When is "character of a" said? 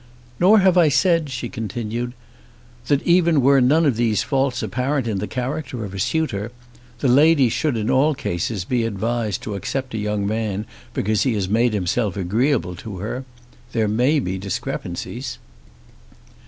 5.27-5.99